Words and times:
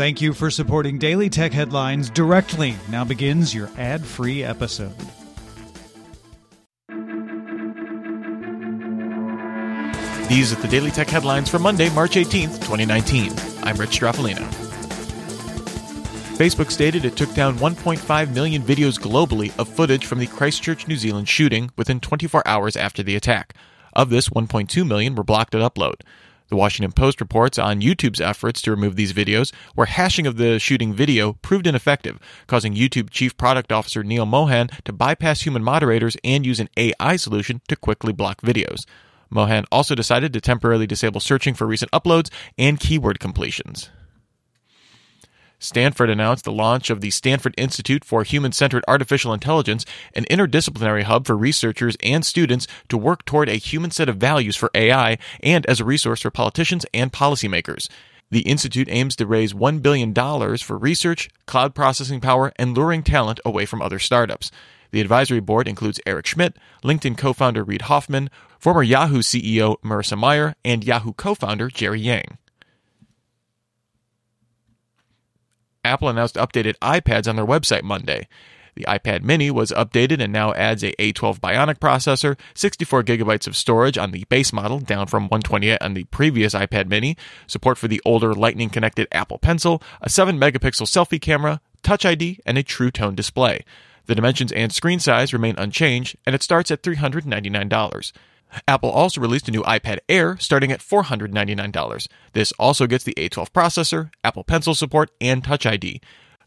Thank 0.00 0.22
you 0.22 0.32
for 0.32 0.50
supporting 0.50 0.96
Daily 0.96 1.28
Tech 1.28 1.52
Headlines 1.52 2.08
directly. 2.08 2.74
Now 2.88 3.04
begins 3.04 3.54
your 3.54 3.68
ad 3.76 4.02
free 4.02 4.42
episode. 4.42 4.96
These 10.26 10.54
are 10.54 10.56
the 10.62 10.68
Daily 10.70 10.90
Tech 10.90 11.08
Headlines 11.08 11.50
for 11.50 11.58
Monday, 11.58 11.90
March 11.90 12.12
18th, 12.12 12.60
2019. 12.60 13.30
I'm 13.62 13.76
Rich 13.76 14.00
Stroffolino. 14.00 14.48
Facebook 16.38 16.70
stated 16.70 17.04
it 17.04 17.16
took 17.16 17.34
down 17.34 17.58
1.5 17.58 18.34
million 18.34 18.62
videos 18.62 18.98
globally 18.98 19.52
of 19.58 19.68
footage 19.68 20.06
from 20.06 20.18
the 20.18 20.26
Christchurch, 20.26 20.88
New 20.88 20.96
Zealand 20.96 21.28
shooting 21.28 21.72
within 21.76 22.00
24 22.00 22.42
hours 22.48 22.74
after 22.74 23.02
the 23.02 23.16
attack. 23.16 23.52
Of 23.92 24.08
this, 24.08 24.30
1.2 24.30 24.86
million 24.88 25.14
were 25.14 25.24
blocked 25.24 25.54
at 25.54 25.60
upload. 25.60 25.96
The 26.50 26.56
Washington 26.56 26.90
Post 26.90 27.20
reports 27.20 27.60
on 27.60 27.80
YouTube's 27.80 28.20
efforts 28.20 28.60
to 28.62 28.72
remove 28.72 28.96
these 28.96 29.12
videos, 29.12 29.54
where 29.76 29.86
hashing 29.86 30.26
of 30.26 30.36
the 30.36 30.58
shooting 30.58 30.92
video 30.92 31.34
proved 31.34 31.64
ineffective, 31.64 32.18
causing 32.48 32.74
YouTube 32.74 33.10
Chief 33.10 33.36
Product 33.36 33.70
Officer 33.70 34.02
Neal 34.02 34.26
Mohan 34.26 34.68
to 34.84 34.92
bypass 34.92 35.42
human 35.42 35.62
moderators 35.62 36.16
and 36.24 36.44
use 36.44 36.58
an 36.58 36.68
AI 36.76 37.14
solution 37.14 37.60
to 37.68 37.76
quickly 37.76 38.12
block 38.12 38.40
videos. 38.42 38.84
Mohan 39.30 39.64
also 39.70 39.94
decided 39.94 40.32
to 40.32 40.40
temporarily 40.40 40.88
disable 40.88 41.20
searching 41.20 41.54
for 41.54 41.68
recent 41.68 41.92
uploads 41.92 42.30
and 42.58 42.80
keyword 42.80 43.20
completions. 43.20 43.90
Stanford 45.60 46.08
announced 46.08 46.44
the 46.44 46.52
launch 46.52 46.88
of 46.88 47.02
the 47.02 47.10
Stanford 47.10 47.54
Institute 47.58 48.02
for 48.02 48.24
Human 48.24 48.50
Centered 48.50 48.82
Artificial 48.88 49.34
Intelligence, 49.34 49.84
an 50.14 50.24
interdisciplinary 50.24 51.02
hub 51.02 51.26
for 51.26 51.36
researchers 51.36 51.98
and 52.02 52.24
students 52.24 52.66
to 52.88 52.96
work 52.96 53.26
toward 53.26 53.50
a 53.50 53.56
human 53.56 53.90
set 53.90 54.08
of 54.08 54.16
values 54.16 54.56
for 54.56 54.70
AI 54.74 55.18
and 55.42 55.66
as 55.66 55.78
a 55.78 55.84
resource 55.84 56.22
for 56.22 56.30
politicians 56.30 56.86
and 56.94 57.12
policymakers. 57.12 57.88
The 58.30 58.40
Institute 58.40 58.88
aims 58.90 59.16
to 59.16 59.26
raise 59.26 59.52
$1 59.52 59.82
billion 59.82 60.14
for 60.14 60.78
research, 60.78 61.28
cloud 61.46 61.74
processing 61.74 62.20
power, 62.20 62.52
and 62.56 62.74
luring 62.74 63.02
talent 63.02 63.38
away 63.44 63.66
from 63.66 63.82
other 63.82 63.98
startups. 63.98 64.50
The 64.92 65.00
advisory 65.00 65.40
board 65.40 65.68
includes 65.68 66.00
Eric 66.06 66.26
Schmidt, 66.26 66.56
LinkedIn 66.82 67.18
co 67.18 67.32
founder 67.32 67.62
Reid 67.62 67.82
Hoffman, 67.82 68.30
former 68.58 68.82
Yahoo 68.82 69.20
CEO 69.20 69.76
Marissa 69.82 70.18
Mayer, 70.18 70.54
and 70.64 70.82
Yahoo 70.82 71.12
co 71.12 71.34
founder 71.34 71.68
Jerry 71.68 72.00
Yang. 72.00 72.38
Apple 75.84 76.08
announced 76.08 76.36
updated 76.36 76.76
iPads 76.78 77.28
on 77.28 77.36
their 77.36 77.46
website 77.46 77.82
Monday. 77.82 78.28
The 78.74 78.84
iPad 78.84 79.22
mini 79.22 79.50
was 79.50 79.72
updated 79.72 80.22
and 80.22 80.32
now 80.32 80.52
adds 80.54 80.82
a 80.82 80.92
A12 80.92 81.40
Bionic 81.40 81.78
processor, 81.78 82.38
64 82.54 83.02
gigabytes 83.02 83.46
of 83.46 83.56
storage 83.56 83.98
on 83.98 84.12
the 84.12 84.24
base 84.28 84.52
model, 84.52 84.78
down 84.78 85.06
from 85.06 85.24
128 85.24 85.82
on 85.82 85.94
the 85.94 86.04
previous 86.04 86.54
iPad 86.54 86.88
mini, 86.88 87.16
support 87.46 87.78
for 87.78 87.88
the 87.88 88.00
older 88.04 88.32
Lightning 88.32 88.70
connected 88.70 89.08
Apple 89.12 89.38
Pencil, 89.38 89.82
a 90.00 90.08
7 90.08 90.38
megapixel 90.38 90.86
selfie 90.86 91.20
camera, 91.20 91.60
Touch 91.82 92.04
ID, 92.04 92.40
and 92.46 92.58
a 92.58 92.62
True 92.62 92.90
Tone 92.90 93.14
display. 93.14 93.64
The 94.06 94.14
dimensions 94.14 94.52
and 94.52 94.72
screen 94.72 94.98
size 94.98 95.32
remain 95.32 95.56
unchanged, 95.58 96.16
and 96.26 96.34
it 96.34 96.42
starts 96.42 96.70
at 96.70 96.82
$399. 96.82 98.12
Apple 98.66 98.90
also 98.90 99.20
released 99.20 99.48
a 99.48 99.52
new 99.52 99.62
iPad 99.62 99.98
Air 100.08 100.36
starting 100.38 100.72
at 100.72 100.80
$499. 100.80 102.06
This 102.32 102.52
also 102.58 102.86
gets 102.86 103.04
the 103.04 103.14
A12 103.14 103.50
processor, 103.50 104.10
Apple 104.24 104.44
Pencil 104.44 104.74
support, 104.74 105.10
and 105.20 105.42
Touch 105.44 105.66
ID. 105.66 106.00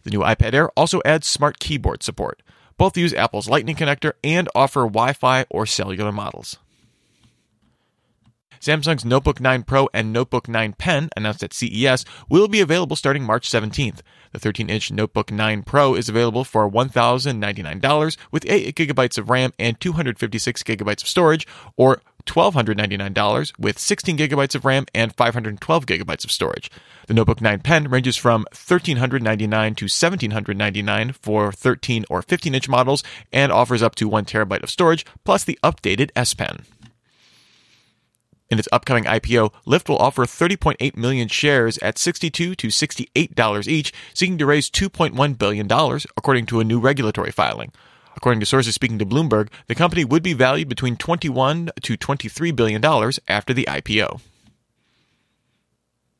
The 0.03 0.09
new 0.09 0.19
iPad 0.19 0.53
Air 0.53 0.69
also 0.71 1.01
adds 1.05 1.27
Smart 1.27 1.59
Keyboard 1.59 2.03
support. 2.03 2.41
Both 2.77 2.97
use 2.97 3.13
Apple's 3.13 3.47
Lightning 3.47 3.75
connector 3.75 4.13
and 4.23 4.49
offer 4.55 4.81
Wi 4.81 5.13
Fi 5.13 5.45
or 5.49 5.65
cellular 5.65 6.11
models. 6.11 6.57
Samsung's 8.63 9.03
Notebook 9.03 9.41
9 9.41 9.63
Pro 9.63 9.89
and 9.93 10.13
Notebook 10.13 10.47
9 10.47 10.71
Pen, 10.77 11.09
announced 11.17 11.43
at 11.43 11.51
CES, 11.51 12.05
will 12.29 12.47
be 12.47 12.61
available 12.61 12.95
starting 12.95 13.21
March 13.21 13.49
17th. 13.49 13.99
The 14.31 14.39
13 14.39 14.69
inch 14.69 14.89
Notebook 14.89 15.33
9 15.33 15.63
Pro 15.63 15.95
is 15.95 16.07
available 16.07 16.45
for 16.45 16.71
$1,099 16.71 18.17
with 18.31 18.45
8 18.47 18.73
gigabytes 18.73 19.17
of 19.17 19.29
RAM 19.29 19.51
and 19.59 19.77
256 19.81 20.63
gigabytes 20.63 21.01
of 21.01 21.09
storage, 21.09 21.45
or 21.75 22.01
$1,299 22.25 23.51
with 23.59 23.77
16 23.77 24.17
gigabytes 24.17 24.55
of 24.55 24.63
RAM 24.63 24.85
and 24.95 25.13
512 25.13 25.85
gigabytes 25.85 26.23
of 26.23 26.31
storage. 26.31 26.71
The 27.07 27.15
Notebook 27.15 27.41
9 27.41 27.59
Pen 27.59 27.89
ranges 27.89 28.15
from 28.15 28.45
1,399 28.53 29.75
to 29.75 29.85
1,799 29.87 31.11
for 31.11 31.51
13 31.51 32.05
or 32.09 32.21
15 32.21 32.55
inch 32.55 32.69
models 32.69 33.03
and 33.33 33.51
offers 33.51 33.83
up 33.83 33.95
to 33.95 34.07
1 34.07 34.23
terabyte 34.23 34.63
of 34.63 34.69
storage 34.69 35.05
plus 35.25 35.43
the 35.43 35.59
updated 35.65 36.11
S 36.15 36.33
Pen. 36.33 36.63
In 38.53 38.59
its 38.59 38.69
upcoming 38.71 39.05
IPO, 39.05 39.51
Lyft 39.65 39.89
will 39.89 39.97
offer 39.97 40.25
30.8 40.25 40.95
million 40.95 41.27
shares 41.27 41.79
at 41.79 41.97
62 41.97 42.53
to 42.53 42.67
$68 42.67 43.67
each, 43.67 43.91
seeking 44.13 44.37
to 44.37 44.45
raise 44.45 44.69
$2.1 44.69 45.37
billion, 45.39 45.65
according 46.15 46.45
to 46.45 46.59
a 46.59 46.63
new 46.63 46.79
regulatory 46.79 47.31
filing. 47.31 47.71
According 48.15 48.41
to 48.41 48.45
sources 48.45 48.75
speaking 48.75 48.99
to 48.99 49.07
Bloomberg, 49.07 49.49
the 49.65 49.73
company 49.73 50.05
would 50.05 50.21
be 50.21 50.33
valued 50.33 50.69
between 50.69 50.97
21 50.97 51.71
to 51.81 51.97
23 51.97 52.51
billion 52.51 52.79
dollars 52.79 53.19
after 53.27 53.55
the 53.55 53.65
IPO. 53.67 54.21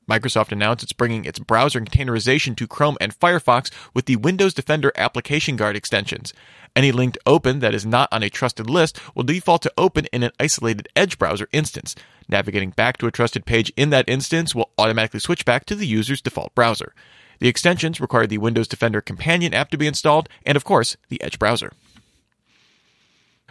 Microsoft 0.09 0.51
announced 0.51 0.81
it's 0.81 0.91
bringing 0.91 1.25
its 1.25 1.37
browser 1.37 1.81
containerization 1.81 2.57
to 2.57 2.65
Chrome 2.65 2.97
and 2.99 3.17
Firefox 3.17 3.69
with 3.93 4.05
the 4.05 4.15
Windows 4.15 4.55
Defender 4.55 4.91
Application 4.95 5.55
Guard 5.55 5.75
extensions. 5.75 6.33
Any 6.75 6.91
link 6.91 7.13
to 7.13 7.19
open 7.27 7.59
that 7.59 7.75
is 7.75 7.85
not 7.85 8.09
on 8.11 8.23
a 8.23 8.29
trusted 8.31 8.71
list 8.71 8.99
will 9.13 9.23
default 9.23 9.61
to 9.61 9.73
open 9.77 10.07
in 10.11 10.23
an 10.23 10.31
isolated 10.39 10.89
Edge 10.95 11.19
browser 11.19 11.47
instance. 11.51 11.95
Navigating 12.29 12.71
back 12.71 12.97
to 12.97 13.07
a 13.07 13.11
trusted 13.11 13.45
page 13.45 13.71
in 13.75 13.89
that 13.89 14.07
instance 14.07 14.55
will 14.55 14.71
automatically 14.77 15.19
switch 15.19 15.45
back 15.45 15.65
to 15.65 15.75
the 15.75 15.87
user's 15.87 16.21
default 16.21 16.53
browser. 16.55 16.93
The 17.39 17.47
extensions 17.47 17.99
require 17.99 18.27
the 18.27 18.37
Windows 18.37 18.67
Defender 18.67 19.01
Companion 19.01 19.53
app 19.53 19.69
to 19.71 19.77
be 19.77 19.87
installed, 19.87 20.29
and 20.45 20.55
of 20.55 20.63
course, 20.63 20.95
the 21.09 21.21
Edge 21.21 21.39
browser. 21.39 21.71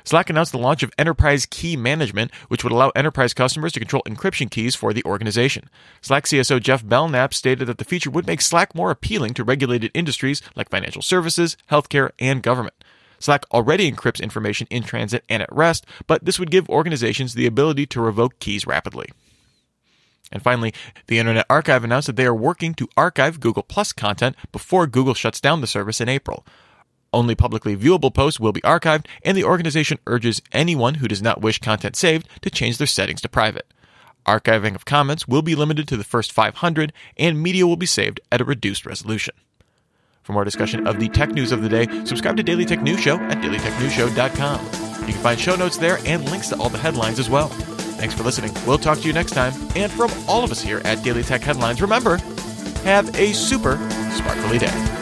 Slack 0.05 0.31
announced 0.31 0.53
the 0.53 0.59
launch 0.59 0.83
of 0.83 0.93
Enterprise 0.99 1.47
Key 1.47 1.77
Management, 1.77 2.33
which 2.49 2.65
would 2.65 2.73
allow 2.73 2.91
enterprise 2.91 3.35
customers 3.35 3.73
to 3.73 3.81
control 3.81 4.03
encryption 4.05 4.51
keys 4.51 4.75
for 4.75 4.93
the 4.93 5.05
organization. 5.05 5.69
Slack 6.01 6.25
CSO 6.25 6.61
Geoff 6.61 6.87
Belknap 6.87 7.33
stated 7.33 7.67
that 7.67 7.79
the 7.79 7.85
feature 7.85 8.11
would 8.11 8.27
make 8.27 8.41
Slack 8.41 8.75
more 8.75 8.91
appealing 8.91 9.35
to 9.35 9.45
regulated 9.45 9.93
industries 9.95 10.43
like 10.57 10.71
financial 10.71 11.03
services, 11.03 11.57
healthcare, 11.71 12.11
and 12.19 12.43
government. 12.43 12.75
Slack 13.23 13.45
already 13.53 13.91
encrypts 13.91 14.23
information 14.23 14.67
in 14.71 14.83
transit 14.83 15.25
and 15.29 15.43
at 15.43 15.53
rest, 15.53 15.87
but 16.07 16.25
this 16.25 16.39
would 16.39 16.51
give 16.51 16.69
organizations 16.69 17.35
the 17.35 17.47
ability 17.47 17.87
to 17.87 18.01
revoke 18.01 18.39
keys 18.41 18.67
rapidly. 18.67 19.11
And 20.33 20.43
finally, 20.43 20.73
the 21.07 21.19
Internet 21.19 21.47
Archive 21.49 21.85
announced 21.85 22.07
that 22.07 22.17
they 22.17 22.27
are 22.27 22.35
working 22.35 22.75
to 22.75 22.89
archive 22.97 23.39
Google 23.39 23.63
Plus 23.63 23.93
content 23.93 24.35
before 24.51 24.87
Google 24.87 25.15
shuts 25.15 25.41
down 25.41 25.61
the 25.61 25.67
service 25.67 26.01
in 26.01 26.09
April. 26.09 26.45
Only 27.13 27.35
publicly 27.35 27.77
viewable 27.77 28.13
posts 28.13 28.41
will 28.41 28.53
be 28.53 28.63
archived, 28.63 29.07
and 29.23 29.37
the 29.37 29.45
organization 29.45 29.99
urges 30.07 30.41
anyone 30.51 30.95
who 30.95 31.09
does 31.09 31.21
not 31.21 31.43
wish 31.43 31.59
content 31.59 31.95
saved 31.95 32.27
to 32.41 32.51
change 32.51 32.79
their 32.79 32.87
settings 32.87 33.21
to 33.21 33.29
private. 33.29 33.73
Archiving 34.27 34.75
of 34.75 34.85
comments 34.85 35.29
will 35.29 35.43
be 35.43 35.55
limited 35.55 35.87
to 35.89 35.97
the 35.97 36.05
first 36.05 36.33
500, 36.33 36.93
and 37.19 37.43
media 37.43 37.67
will 37.67 37.77
be 37.77 37.87
saved 37.87 38.21
at 38.31 38.41
a 38.41 38.45
reduced 38.45 38.87
resolution. 38.87 39.35
For 40.23 40.33
more 40.33 40.45
discussion 40.45 40.87
of 40.87 41.01
the 41.01 41.09
tech 41.09 41.31
news 41.31 41.51
of 41.51 41.63
the 41.63 41.69
day, 41.69 41.87
subscribe 42.05 42.37
to 42.37 42.43
Daily 42.43 42.65
Tech 42.65 42.81
News 42.81 43.01
Show 43.01 43.19
at 43.19 43.39
dailytechnewsshow.com. 43.39 44.65
You 45.07 45.13
can 45.15 45.23
find 45.23 45.39
show 45.39 45.57
notes 45.57 45.79
there 45.79 45.99
and 46.07 46.25
links 46.31 46.49
to 46.51 46.57
all 46.59 46.69
the 46.69 46.79
headlines 46.79 47.19
as 47.19 47.29
well. 47.29 47.49
Thanks 47.49 48.15
for 48.15 48.23
listening. 48.23 48.53
We'll 48.67 48.79
talk 48.79 48.99
to 48.99 49.07
you 49.07 49.13
next 49.13 49.33
time. 49.33 49.53
And 49.75 49.91
from 49.91 50.11
all 50.29 50.45
of 50.45 50.53
us 50.53 50.63
here 50.63 50.81
at 50.85 51.03
Daily 51.03 51.25
Tech 51.25 51.41
Headlines, 51.41 51.83
remember, 51.83 52.19
have 52.85 53.15
a 53.17 53.33
super 53.33 53.77
sparkly 54.13 54.59
day. 54.59 55.02